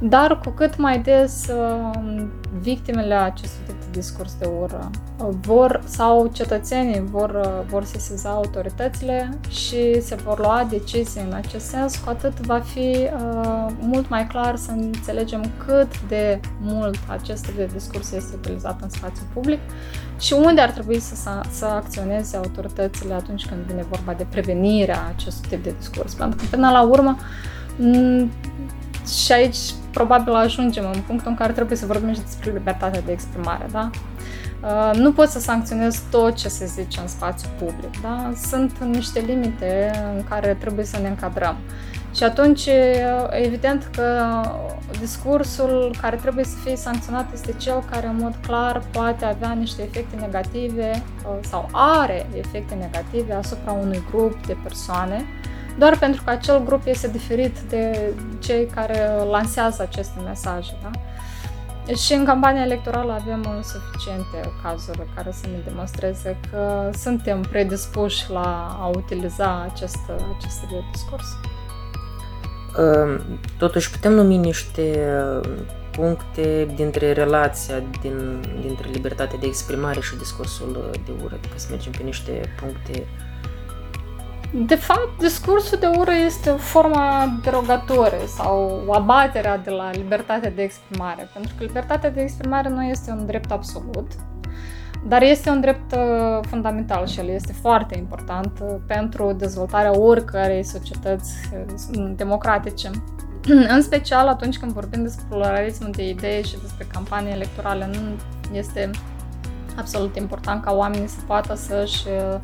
Dar 0.04 0.38
cu 0.38 0.50
cât 0.50 0.76
mai 0.76 0.98
des 0.98 1.46
uh, 1.46 2.22
victimele 2.60 3.14
acestui 3.14 3.64
tip 3.66 3.80
de 3.80 3.86
discurs 3.90 4.34
de 4.38 4.48
ură 4.60 4.90
uh, 5.18 5.28
vor 5.40 5.82
sau 5.84 6.30
cetățenii 6.32 7.00
vor, 7.10 7.30
uh, 7.44 7.66
vor 7.68 7.84
sesiza 7.84 8.28
autoritățile 8.28 9.38
și 9.48 10.00
se 10.00 10.14
vor 10.14 10.38
lua 10.38 10.66
decizii 10.70 11.20
în 11.28 11.32
acest 11.32 11.66
sens, 11.66 11.96
cu 11.96 12.08
atât 12.08 12.40
va 12.40 12.58
fi 12.58 12.78
uh, 12.78 13.66
mult 13.80 14.08
mai 14.08 14.26
clar 14.26 14.56
să 14.56 14.70
înțelegem 14.70 15.44
cât 15.66 16.00
de 16.08 16.40
mult 16.60 16.98
acest 17.08 17.44
tip 17.44 17.56
de 17.56 17.68
discurs 17.72 18.12
este 18.12 18.34
utilizat 18.36 18.80
în 18.82 18.88
spațiu 18.88 19.24
public 19.32 19.58
și 20.20 20.32
unde 20.32 20.60
ar 20.60 20.70
trebui 20.70 20.98
să, 20.98 21.14
să 21.50 21.64
acționeze 21.64 22.36
autoritățile 22.36 23.14
atunci 23.14 23.46
când 23.46 23.60
vine 23.60 23.86
vorba 23.90 24.12
de 24.12 24.26
prevenirea 24.30 25.12
acestui 25.14 25.48
tip 25.48 25.62
de 25.62 25.74
discurs. 25.78 26.14
Pentru 26.14 26.38
că 26.38 26.44
până 26.50 26.70
la 26.70 26.82
urmă 26.82 27.16
și 29.08 29.32
aici 29.32 29.58
probabil 29.90 30.32
ajungem 30.32 30.84
în 30.94 31.00
punctul 31.06 31.30
în 31.30 31.36
care 31.36 31.52
trebuie 31.52 31.76
să 31.76 31.86
vorbim 31.86 32.14
și 32.14 32.20
despre 32.20 32.52
libertatea 32.52 33.00
de 33.00 33.12
exprimare, 33.12 33.66
da? 33.70 33.90
Uh, 34.62 34.96
nu 34.98 35.12
poți 35.12 35.32
să 35.32 35.40
sancționezi 35.40 36.00
tot 36.10 36.34
ce 36.34 36.48
se 36.48 36.66
zice 36.66 37.00
în 37.00 37.08
spațiu 37.08 37.48
public, 37.58 38.00
da? 38.02 38.32
Sunt 38.48 38.78
niște 38.78 39.20
limite 39.20 39.90
în 40.16 40.24
care 40.28 40.56
trebuie 40.60 40.84
să 40.84 40.98
ne 40.98 41.08
încadrăm. 41.08 41.56
Și 42.14 42.22
atunci, 42.24 42.66
uh, 42.66 43.26
evident 43.30 43.88
că 43.96 44.40
discursul 45.00 45.96
care 46.00 46.16
trebuie 46.16 46.44
să 46.44 46.56
fie 46.64 46.76
sancționat 46.76 47.32
este 47.32 47.54
cel 47.56 47.84
care 47.90 48.06
în 48.06 48.16
mod 48.20 48.34
clar 48.46 48.82
poate 48.90 49.24
avea 49.24 49.52
niște 49.52 49.82
efecte 49.82 50.16
negative 50.20 50.90
uh, 51.24 51.38
sau 51.40 51.68
are 51.72 52.26
efecte 52.38 52.74
negative 52.74 53.32
asupra 53.32 53.72
unui 53.72 54.02
grup 54.10 54.46
de 54.46 54.56
persoane 54.62 55.24
doar 55.78 55.98
pentru 55.98 56.22
că 56.24 56.30
acel 56.30 56.64
grup 56.64 56.86
este 56.86 57.08
diferit 57.08 57.58
de 57.58 58.12
cei 58.38 58.66
care 58.66 59.08
lansează 59.30 59.82
aceste 59.82 60.20
mesaje. 60.24 60.72
Da? 60.82 60.90
Și 61.94 62.12
în 62.12 62.24
campania 62.24 62.62
electorală 62.62 63.12
avem 63.12 63.62
suficiente 63.62 64.50
cazuri 64.62 65.08
care 65.14 65.30
să 65.32 65.46
ne 65.46 65.58
demonstreze 65.64 66.36
că 66.50 66.90
suntem 66.98 67.40
predispuși 67.40 68.30
la 68.30 68.78
a 68.80 68.86
utiliza 68.86 69.68
acest, 69.72 69.98
acest 70.36 70.60
de 70.60 70.76
discurs. 70.92 71.26
Totuși 73.58 73.90
putem 73.90 74.12
numi 74.12 74.36
niște 74.36 74.98
puncte 75.90 76.72
dintre 76.74 77.12
relația 77.12 77.74
din, 78.00 78.40
dintre 78.60 78.88
libertatea 78.92 79.38
de 79.38 79.46
exprimare 79.46 80.00
și 80.00 80.16
discursul 80.16 80.90
de 81.04 81.12
ură, 81.24 81.34
adică 81.38 81.54
să 81.56 81.66
mergem 81.70 81.92
pe 81.92 82.02
niște 82.02 82.54
puncte 82.60 83.06
de 84.54 84.74
fapt, 84.74 85.18
discursul 85.18 85.78
de 85.78 85.86
ură 85.86 86.10
este 86.26 86.50
o 86.50 86.56
formă 86.56 87.38
derogatorie 87.42 88.26
sau 88.26 88.82
o 88.86 88.94
abatere 88.94 89.60
de 89.64 89.70
la 89.70 89.90
libertatea 89.90 90.50
de 90.50 90.62
exprimare, 90.62 91.30
pentru 91.32 91.54
că 91.58 91.64
libertatea 91.64 92.10
de 92.10 92.20
exprimare 92.20 92.68
nu 92.68 92.84
este 92.84 93.10
un 93.10 93.26
drept 93.26 93.50
absolut, 93.50 94.06
dar 95.06 95.22
este 95.22 95.50
un 95.50 95.60
drept 95.60 95.92
uh, 95.92 96.44
fundamental 96.48 97.06
și 97.06 97.18
el 97.18 97.28
este 97.28 97.52
foarte 97.52 97.98
important 97.98 98.52
uh, 98.62 98.74
pentru 98.86 99.32
dezvoltarea 99.32 99.98
oricărei 99.98 100.62
societăți 100.62 101.32
uh, 101.52 102.12
democratice. 102.16 102.90
În 103.74 103.82
special 103.82 104.28
atunci 104.28 104.58
când 104.58 104.72
vorbim 104.72 105.02
despre 105.02 105.24
pluralismul 105.28 105.90
de 105.90 106.08
idei 106.08 106.44
și 106.44 106.60
despre 106.62 106.86
campanii 106.92 107.32
electorale, 107.32 107.90
nu 107.92 107.98
este 108.56 108.90
absolut 109.76 110.16
important 110.16 110.64
ca 110.64 110.72
oamenii 110.72 111.08
să 111.08 111.18
poată 111.26 111.54
să-și 111.54 112.06
Um, 112.06 112.40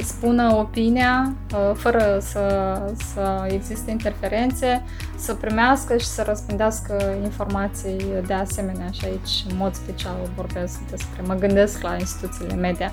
spună 0.00 0.54
opinia 0.54 1.32
uh, 1.54 1.74
fără 1.74 2.18
să, 2.20 2.74
să 3.12 3.48
existe 3.48 3.90
interferențe, 3.90 4.82
să 5.16 5.34
primească 5.34 5.96
și 5.96 6.06
să 6.06 6.22
răspândească 6.26 7.14
informații 7.22 8.06
de 8.26 8.34
asemenea 8.34 8.90
și 8.90 9.04
aici 9.04 9.44
în 9.50 9.56
mod 9.56 9.74
special 9.74 10.16
vorbesc 10.36 10.78
despre, 10.90 11.22
mă 11.26 11.34
gândesc 11.34 11.82
la 11.82 11.96
instituțiile 11.98 12.54
media. 12.54 12.92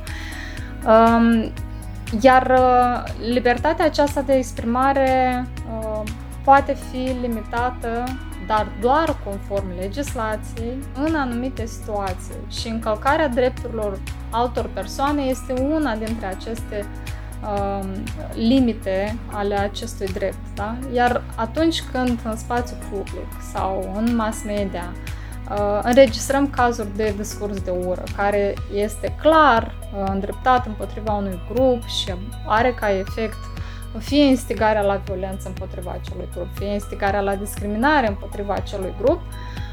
Um, 0.88 1.52
iar 2.22 2.60
uh, 2.60 3.14
libertatea 3.34 3.86
aceasta 3.86 4.22
de 4.22 4.34
exprimare 4.34 5.46
uh, 5.80 6.02
poate 6.44 6.78
fi 6.92 7.12
limitată 7.22 8.04
dar 8.48 8.68
doar 8.82 9.18
conform 9.24 9.66
legislației, 9.80 10.78
în 11.06 11.16
anumite 11.16 11.66
situații 11.66 12.36
și 12.50 12.68
încălcarea 12.68 13.28
drepturilor 13.28 14.00
altor 14.36 14.70
persoane 14.74 15.22
este 15.22 15.54
una 15.54 15.96
dintre 15.96 16.26
aceste 16.26 16.86
uh, 17.44 17.88
limite 18.34 19.18
ale 19.32 19.56
acestui 19.56 20.08
drept. 20.08 20.56
Da? 20.56 20.78
Iar 20.94 21.24
atunci 21.36 21.84
când 21.92 22.20
în 22.24 22.38
spațiu 22.38 22.76
public 22.90 23.28
sau 23.54 23.94
în 23.96 24.16
mass 24.16 24.44
media 24.44 24.92
uh, 25.50 25.80
înregistrăm 25.84 26.50
cazuri 26.50 26.96
de 26.96 27.14
discurs 27.18 27.62
de 27.62 27.72
ură 27.72 28.04
care 28.16 28.54
este 28.74 29.16
clar 29.22 29.64
uh, 29.64 30.10
îndreptat 30.12 30.66
împotriva 30.66 31.14
unui 31.14 31.40
grup 31.54 31.84
și 31.86 32.14
are 32.48 32.74
ca 32.74 32.98
efect 32.98 33.38
fie 34.00 34.24
instigarea 34.24 34.82
la 34.82 34.96
violență 35.06 35.48
împotriva 35.48 35.98
acelui 36.02 36.28
grup, 36.34 36.48
fie 36.54 36.68
instigarea 36.68 37.22
la 37.22 37.36
discriminare 37.36 38.08
împotriva 38.08 38.54
acelui 38.54 38.94
grup, 39.02 39.22
uh, 39.22 39.65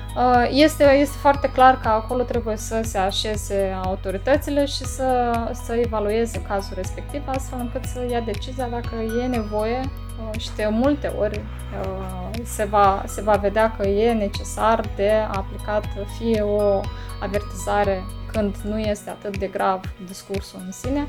este, 0.51 0.85
este 0.85 1.17
foarte 1.21 1.51
clar 1.51 1.81
că 1.81 1.89
acolo 1.89 2.23
trebuie 2.23 2.57
să 2.57 2.81
se 2.85 2.99
așeze 2.99 3.81
autoritățile 3.85 4.65
și 4.65 4.85
să, 4.85 5.33
să 5.65 5.73
evalueze 5.75 6.43
cazul 6.43 6.73
respectiv, 6.77 7.23
astfel 7.27 7.59
încât 7.59 7.85
să 7.85 8.07
ia 8.11 8.21
decizia 8.21 8.69
dacă 8.69 8.95
e 9.23 9.27
nevoie 9.27 9.81
uh, 9.81 10.41
și 10.41 10.49
de 10.57 10.69
multe 10.71 11.13
ori 11.19 11.41
uh, 11.81 12.29
se 12.45 12.65
va, 12.65 13.03
se 13.07 13.23
va 13.23 13.33
vedea 13.37 13.75
că 13.77 13.87
e 13.87 14.13
necesar 14.13 14.85
de 14.97 15.13
aplicat 15.31 15.85
fie 16.19 16.41
o 16.41 16.81
avertizare 17.21 18.03
când 18.33 18.57
nu 18.63 18.79
este 18.79 19.11
atât 19.11 19.39
de 19.39 19.47
grav 19.47 19.81
discursul 20.07 20.61
în 20.65 20.73
sine, 20.73 21.07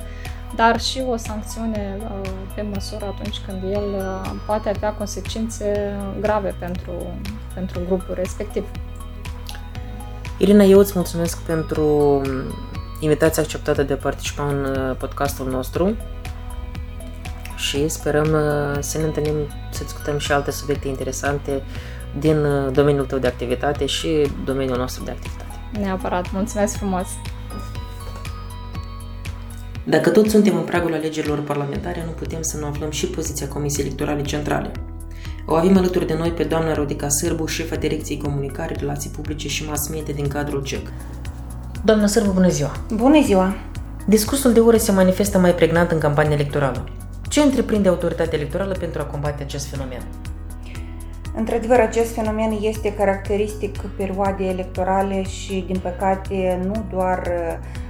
dar 0.56 0.80
și 0.80 1.04
o 1.10 1.16
sancțiune 1.16 1.98
uh, 2.02 2.30
pe 2.56 2.62
măsură 2.62 3.06
atunci 3.06 3.40
când 3.46 3.64
el 3.64 3.94
uh, 3.96 4.32
poate 4.46 4.70
avea 4.70 4.94
consecințe 4.94 5.96
grave 6.20 6.56
pentru, 6.60 6.92
pentru 7.54 7.82
grupul 7.88 8.14
respectiv. 8.16 8.66
Irina, 10.44 10.64
eu 10.64 10.80
îți 10.80 10.92
mulțumesc 10.96 11.42
pentru 11.42 11.86
um, 11.86 12.24
invitația 13.00 13.44
acceptată 13.44 13.84
de 13.84 13.94
a 13.94 13.96
participa 13.96 14.48
în 14.48 14.64
uh, 14.66 14.96
podcastul 14.98 15.50
nostru 15.50 15.96
și 17.56 17.88
sperăm 17.88 18.28
să 18.80 18.98
ne 18.98 19.04
întâlnim 19.04 19.36
să 19.72 19.84
discutăm 19.84 20.18
și 20.18 20.32
alte 20.32 20.52
subiecte 20.52 20.88
interesante 20.88 21.64
din 22.20 22.46
domeniul 22.72 23.06
tău 23.06 23.18
de 23.18 23.28
activitate 23.28 23.86
și 23.86 24.28
domeniul 24.46 24.78
nostru 24.78 25.04
de 25.04 25.12
activitate. 25.12 25.80
Neapărat, 25.80 26.32
mulțumesc 26.32 26.76
frumos! 26.76 27.08
Dacă 29.84 30.10
tot 30.10 30.30
suntem 30.30 30.56
în 30.56 30.64
pragul 30.64 30.94
alegerilor 30.94 31.40
parlamentare, 31.40 32.04
nu 32.06 32.12
putem 32.12 32.42
să 32.42 32.58
nu 32.58 32.66
aflăm 32.66 32.92
și 32.92 33.06
poziția 33.08 33.48
Comisiei 33.48 33.86
Electorale 33.86 34.22
Centrale. 34.22 34.72
O 35.46 35.56
avem 35.56 35.78
alături 35.78 36.08
de 36.08 36.14
noi 36.14 36.32
pe 36.32 36.44
doamna 36.44 36.74
Rodica 36.74 37.10
Sârbu, 37.10 37.46
șefa 37.46 37.76
Direcției 37.76 38.18
Comunicare, 38.18 38.76
Relații 38.80 39.10
Publice 39.10 39.48
și 39.48 39.68
Mass 39.68 39.90
Media 39.90 40.14
din 40.14 40.28
cadrul 40.28 40.64
CEC. 40.64 40.92
Doamna 41.84 42.08
Sârbu, 42.08 42.32
bună 42.32 42.50
ziua! 42.50 42.72
Bună 42.94 43.22
ziua! 43.22 43.54
Discursul 44.06 44.54
de 44.54 44.60
ură 44.60 44.78
se 44.78 44.92
manifestă 44.92 45.38
mai 45.38 45.56
pregnant 45.56 45.92
în 45.92 46.00
campania 46.00 46.36
electorală. 46.36 46.84
Ce 47.30 47.42
întreprinde 47.42 47.90
autoritatea 47.90 48.38
electorală 48.38 48.74
pentru 48.80 49.02
a 49.02 49.04
combate 49.04 49.44
acest 49.44 49.68
fenomen? 49.68 50.02
Într-adevăr, 51.36 51.80
acest 51.80 52.14
fenomen 52.14 52.58
este 52.62 52.94
caracteristic 52.94 53.78
perioadei 53.78 54.50
electorale 54.50 55.24
și, 55.24 55.64
din 55.68 55.80
păcate, 55.80 56.60
nu 56.66 56.86
doar 56.92 57.22
Uh, 57.28 57.83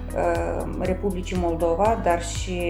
Republicii 0.80 1.38
Moldova, 1.40 2.00
dar 2.04 2.24
și 2.24 2.62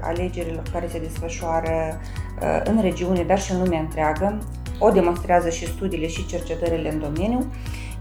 alegerilor 0.00 0.62
care 0.72 0.88
se 0.88 0.98
desfășoară 0.98 2.00
uh, 2.42 2.60
în 2.64 2.80
regiune, 2.80 3.22
dar 3.22 3.40
și 3.40 3.52
în 3.52 3.62
lumea 3.62 3.80
întreagă. 3.80 4.38
O 4.78 4.90
demonstrează 4.90 5.48
și 5.48 5.66
studiile 5.66 6.06
și 6.06 6.26
cercetările 6.26 6.92
în 6.92 6.98
domeniu. 6.98 7.52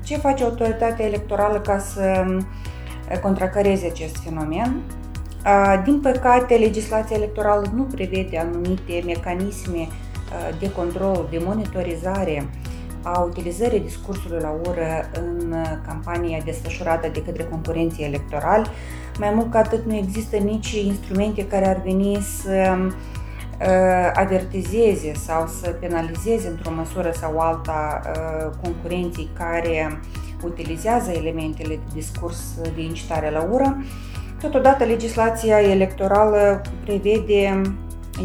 Ce 0.04 0.18
face 0.18 0.44
autoritatea 0.44 1.06
electorală 1.06 1.60
ca 1.60 1.80
să 1.80 2.26
uh, 2.28 3.20
contracareze 3.22 3.86
acest 3.86 4.18
fenomen? 4.18 4.82
Din 5.84 6.00
păcate, 6.00 6.56
legislația 6.56 7.16
electorală 7.16 7.72
nu 7.76 7.84
prevede 7.84 8.38
anumite 8.38 9.02
mecanisme 9.06 9.88
de 10.60 10.72
control, 10.72 11.28
de 11.30 11.42
monitorizare 11.46 12.50
a 13.03 13.19
utilizării 13.19 13.79
discursului 13.79 14.39
la 14.41 14.55
ură 14.67 15.10
în 15.13 15.55
campania 15.88 16.41
desfășurată 16.45 17.10
de 17.13 17.24
către 17.24 17.43
concurenții 17.43 18.03
electorali. 18.03 18.69
Mai 19.19 19.31
mult 19.36 19.51
ca 19.51 19.60
atât, 19.60 19.86
nu 19.86 19.95
există 19.95 20.38
nici 20.38 20.72
instrumente 20.72 21.48
care 21.48 21.67
ar 21.67 21.81
veni 21.83 22.17
să 22.41 22.75
uh, 22.77 24.12
avertizeze 24.13 25.13
sau 25.13 25.48
să 25.48 25.69
penalizeze 25.69 26.48
într-o 26.48 26.72
măsură 26.72 27.12
sau 27.12 27.39
alta 27.39 28.01
uh, 28.05 28.51
concurenții 28.63 29.29
care 29.38 30.00
utilizează 30.43 31.12
elementele 31.12 31.75
de 31.75 31.91
discurs 31.93 32.55
de 32.75 32.81
incitare 32.81 33.29
la 33.29 33.48
ură. 33.51 33.77
Totodată, 34.41 34.83
legislația 34.83 35.62
electorală 35.62 36.62
prevede 36.83 37.62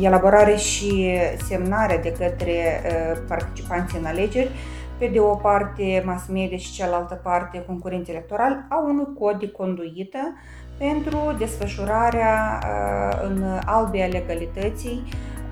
elaborare 0.01 0.57
și 0.57 1.19
semnare 1.47 2.01
de 2.03 2.13
către 2.13 2.83
uh, 2.85 3.19
participanții 3.29 3.99
în 3.99 4.05
alegeri, 4.05 4.51
pe 4.99 5.07
de 5.07 5.21
o 5.21 5.35
parte 5.35 6.03
mass 6.07 6.27
media 6.27 6.57
și 6.57 6.73
cealaltă 6.73 7.21
parte 7.23 7.65
concurenți 7.67 8.11
electorali, 8.11 8.67
au 8.69 8.85
un 8.87 9.15
cod 9.19 9.39
de 9.39 9.51
conduită 9.51 10.37
pentru 10.79 11.19
desfășurarea 11.39 12.59
uh, 12.63 13.29
în 13.29 13.45
albia 13.65 14.07
legalității 14.07 15.03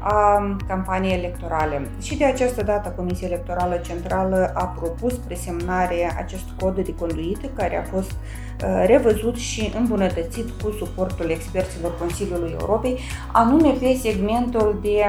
a 0.09 0.57
campaniei 0.67 1.19
electorale. 1.19 1.89
Și 2.03 2.17
de 2.17 2.25
această 2.25 2.63
dată 2.63 2.89
Comisia 2.97 3.27
Electorală 3.27 3.77
Centrală 3.77 4.53
a 4.55 4.65
propus 4.65 5.15
presemnarea 5.15 6.15
acest 6.19 6.45
cod 6.61 6.75
de 6.85 6.95
conduită 6.95 7.47
care 7.57 7.77
a 7.77 7.97
fost 7.97 8.11
uh, 8.11 8.85
revăzut 8.87 9.37
și 9.37 9.73
îmbunătățit 9.79 10.51
cu 10.63 10.71
suportul 10.79 11.31
experților 11.31 11.99
Consiliului 11.99 12.57
Europei, 12.61 12.99
anume 13.33 13.71
pe 13.81 13.99
segmentul 14.03 14.79
de 14.83 15.07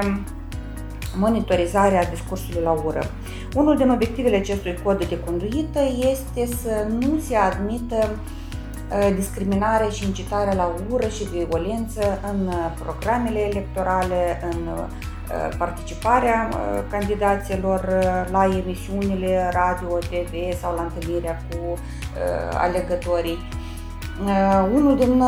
monitorizare 1.16 1.96
a 1.96 2.10
discursului 2.10 2.62
la 2.62 2.82
ură. 2.84 3.02
Unul 3.54 3.76
din 3.76 3.90
obiectivele 3.90 4.36
acestui 4.36 4.78
cod 4.82 5.04
de 5.08 5.20
conduită 5.20 5.80
este 6.10 6.54
să 6.56 6.86
nu 7.00 7.18
se 7.18 7.36
admită 7.36 7.96
Uh, 8.06 8.47
discriminare 9.14 9.90
și 9.90 10.04
incitare 10.04 10.54
la 10.54 10.74
ură 10.90 11.08
și 11.08 11.24
violență 11.24 12.20
în 12.30 12.46
uh, 12.46 12.54
programele 12.82 13.38
electorale, 13.38 14.40
în 14.52 14.66
uh, 14.66 14.84
participarea 15.58 16.48
candidaților 16.90 17.80
la 18.30 18.44
emisiunile 18.44 19.50
radio, 19.52 19.98
TV 19.98 20.58
sau 20.60 20.74
la 20.74 20.82
întâlnirea 20.82 21.42
cu 21.50 21.78
alegătorii. 22.58 23.38
Unul 24.74 24.96
din 24.96 25.22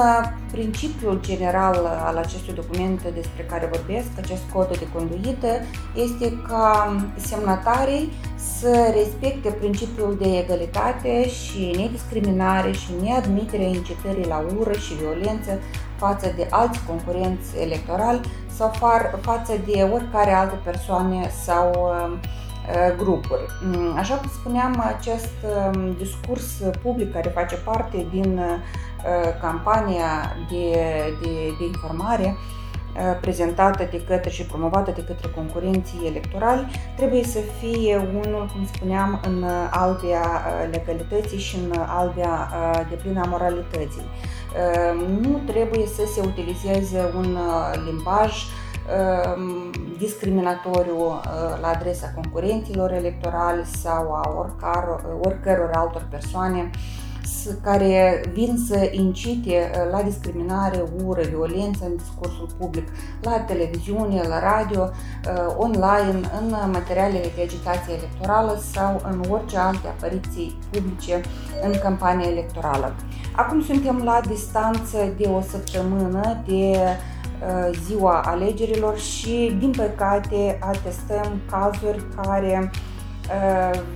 principiul 0.52 1.20
general 1.20 2.00
al 2.04 2.16
acestui 2.16 2.54
document 2.54 3.02
despre 3.02 3.42
care 3.42 3.70
vorbesc, 3.72 4.08
acest 4.16 4.42
cod 4.52 4.78
de 4.78 4.88
conduită, 4.94 5.46
este 5.94 6.32
ca 6.48 6.96
semnatarii 7.16 8.12
să 8.58 8.92
respecte 8.94 9.48
principiul 9.48 10.16
de 10.20 10.38
egalitate 10.38 11.28
și 11.28 11.74
nediscriminare 11.76 12.72
și 12.72 12.90
neadmiterea 13.02 13.66
incitării 13.66 14.26
la 14.26 14.44
ură 14.58 14.72
și 14.72 14.94
violență 14.94 15.58
față 15.96 16.32
de 16.36 16.46
alți 16.50 16.80
concurenți 16.86 17.58
electorali 17.60 18.20
sau 18.56 18.72
față 19.20 19.52
de 19.66 19.88
oricare 19.92 20.32
alte 20.32 20.58
persoane 20.64 21.30
sau 21.44 21.70
uh, 21.70 22.12
uh, 22.12 22.39
grupuri. 22.96 23.40
Mm, 23.62 23.96
așa 23.96 24.14
cum 24.14 24.28
spuneam, 24.28 24.84
acest 24.96 25.34
um, 25.42 25.94
discurs 25.98 26.62
public 26.82 27.12
care 27.12 27.28
face 27.28 27.54
parte 27.56 28.06
din 28.10 28.38
uh, 28.38 29.40
campania 29.40 30.36
de, 30.50 30.72
de, 31.22 31.30
de 31.58 31.64
informare 31.64 32.36
Uh, 32.96 33.18
prezentată 33.20 33.88
de 33.90 34.04
către 34.08 34.30
și 34.30 34.42
promovată 34.42 34.90
de 34.90 35.04
către 35.04 35.28
concurenții 35.28 36.06
electorali 36.06 36.66
trebuie 36.96 37.24
să 37.24 37.38
fie 37.60 37.96
unul, 37.96 38.50
cum 38.52 38.66
spuneam, 38.72 39.20
în 39.26 39.44
albia 39.70 40.20
uh, 40.20 40.68
legalității 40.72 41.38
și 41.38 41.56
în 41.56 41.78
albia 41.86 42.50
uh, 42.52 42.80
de 42.88 42.94
plină 42.94 43.24
moralității. 43.28 44.02
Nu 45.20 45.40
trebuie 45.46 45.86
să 45.86 46.02
se 46.14 46.20
utilizeze 46.24 47.12
un 47.16 47.38
limbaj 47.84 48.32
discriminatoriu 49.98 51.20
la 51.60 51.68
adresa 51.68 52.12
concurenților 52.14 52.92
electorali 52.92 53.64
sau 53.64 54.12
a 54.12 54.50
oricăror 55.22 55.70
altor 55.72 56.06
persoane 56.10 56.70
care 57.62 58.22
vin 58.32 58.56
să 58.66 58.88
incite 58.90 59.70
uh, 59.74 59.90
la 59.90 60.02
discriminare, 60.02 60.84
ură, 61.04 61.22
violență 61.22 61.84
în 61.84 61.96
discursul 61.96 62.48
public, 62.58 62.88
la 63.20 63.40
televiziune, 63.40 64.22
la 64.28 64.40
radio, 64.40 64.80
uh, 64.80 65.54
online, 65.56 66.20
în 66.40 66.70
materialele 66.72 67.30
de 67.36 67.42
agitație 67.42 67.94
electorală 67.94 68.60
sau 68.72 69.00
în 69.10 69.22
orice 69.30 69.58
alte 69.58 69.88
apariții 69.88 70.58
publice 70.70 71.20
în 71.62 71.72
campania 71.82 72.30
electorală. 72.30 72.94
Acum 73.36 73.62
suntem 73.62 74.02
la 74.04 74.20
distanță 74.28 74.98
de 75.16 75.28
o 75.28 75.40
săptămână 75.40 76.42
de 76.46 76.70
uh, 76.70 77.18
ziua 77.86 78.20
alegerilor 78.20 78.98
și, 78.98 79.56
din 79.58 79.70
păcate, 79.70 80.58
atestăm 80.60 81.40
cazuri 81.50 82.02
care 82.22 82.70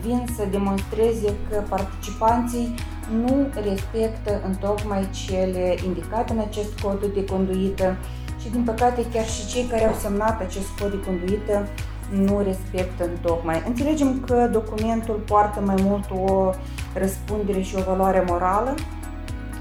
vin 0.02 0.26
să 0.37 0.42
demonstreze 0.50 1.35
că 1.50 1.62
participanții 1.68 2.74
nu 3.11 3.46
respectă 3.68 4.40
în 4.46 4.54
tocmai 4.54 5.09
cele 5.11 5.74
indicate 5.87 6.33
în 6.33 6.38
acest 6.38 6.80
cod 6.80 7.04
de 7.14 7.24
conduită 7.24 7.96
și 8.42 8.50
din 8.50 8.62
păcate 8.62 9.04
chiar 9.12 9.26
și 9.26 9.46
cei 9.46 9.64
care 9.64 9.87
au 9.87 9.94
semnat 10.00 10.40
acest 10.40 10.66
cod 10.80 10.90
de 10.90 11.00
conduită 11.07 11.68
nu 12.11 12.42
respectă 12.44 13.04
în 13.04 13.16
tocmai. 13.22 13.62
Înțelegem 13.66 14.20
că 14.26 14.48
documentul 14.52 15.14
poartă 15.14 15.61
mai 15.61 15.76
mult 15.78 16.04
o 16.11 16.50
răspundere 16.94 17.61
și 17.61 17.76
o 17.78 17.83
valoare 17.83 18.24
morală 18.28 18.74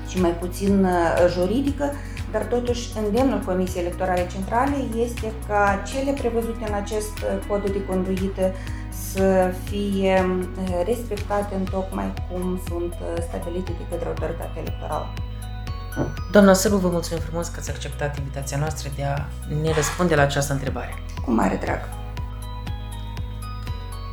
și 0.08 0.22
mai 0.22 0.32
puțin 0.32 0.84
uh, 0.84 1.26
juridică, 1.30 1.92
dar 2.34 2.44
totuși 2.44 2.90
îndemnul 3.06 3.40
Comisiei 3.46 3.84
Electorale 3.84 4.28
Centrale 4.32 4.76
este 5.06 5.34
ca 5.48 5.84
cele 5.88 6.12
prevăzute 6.12 6.64
în 6.68 6.74
acest 6.74 7.18
uh, 7.18 7.48
cod 7.48 7.72
de 7.72 7.86
conduită 7.86 8.52
să 9.14 9.54
fie 9.64 10.16
eh, 10.16 10.84
respectate 10.86 11.56
în 11.56 11.64
tocmai 11.64 12.14
cum 12.32 12.62
sunt 12.68 12.94
eh, 12.94 13.24
stabilite 13.28 13.72
de 13.78 13.86
către 13.90 14.08
autoritatea 14.08 14.62
electorală. 14.62 15.14
Doamna 16.32 16.54
Săbu, 16.54 16.76
vă 16.76 16.90
mulțumim 16.90 17.24
frumos 17.24 17.48
că 17.48 17.56
ați 17.60 17.70
acceptat 17.70 18.18
invitația 18.18 18.58
noastră 18.58 18.90
de 18.96 19.04
a 19.04 19.26
ne 19.62 19.74
răspunde 19.74 20.16
la 20.16 20.22
această 20.22 20.54
întrebare. 20.54 20.94
Cu 21.26 21.32
mare 21.32 21.60
drag! 21.64 22.03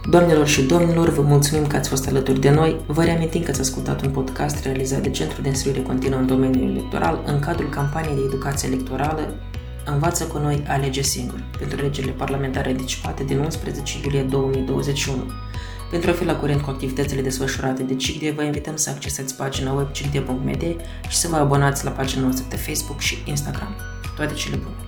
Doamnelor 0.08 0.46
și 0.46 0.62
domnilor, 0.62 1.08
vă 1.08 1.22
mulțumim 1.22 1.66
că 1.66 1.76
ați 1.76 1.88
fost 1.88 2.08
alături 2.08 2.40
de 2.40 2.50
noi. 2.50 2.80
Vă 2.86 3.04
reamintim 3.04 3.42
că 3.42 3.50
ați 3.50 3.60
ascultat 3.60 4.02
un 4.02 4.10
podcast 4.10 4.64
realizat 4.64 5.00
de 5.00 5.10
Centrul 5.10 5.42
de 5.42 5.48
Instruire 5.48 5.82
Continuă 5.82 6.18
în 6.18 6.26
domeniul 6.26 6.70
electoral 6.70 7.22
în 7.26 7.38
cadrul 7.38 7.68
campaniei 7.68 8.14
de 8.14 8.22
educație 8.26 8.68
electorală 8.68 9.34
Învață 9.84 10.24
cu 10.24 10.38
noi, 10.38 10.64
alege 10.68 11.02
singur, 11.02 11.44
pentru 11.58 11.78
alegerile 11.80 12.12
parlamentare 12.12 12.68
anticipate 12.68 13.24
din 13.24 13.38
11 13.38 13.98
iulie 14.04 14.22
2021. 14.22 15.16
Pentru 15.90 16.10
a 16.10 16.12
fi 16.12 16.24
la 16.24 16.36
curent 16.36 16.60
cu 16.60 16.70
activitățile 16.70 17.20
desfășurate 17.20 17.82
de 17.82 17.94
CICDE, 17.94 18.30
vă 18.30 18.42
invităm 18.42 18.76
să 18.76 18.90
accesați 18.90 19.36
pagina 19.36 19.72
web 19.72 19.90
cicde.media 19.90 20.74
și 21.08 21.16
să 21.16 21.28
vă 21.28 21.36
abonați 21.36 21.84
la 21.84 21.90
pagina 21.90 22.22
noastră 22.22 22.44
de 22.48 22.56
Facebook 22.56 23.00
și 23.00 23.22
Instagram. 23.24 23.74
Toate 24.16 24.34
cele 24.34 24.56
bune! 24.56 24.79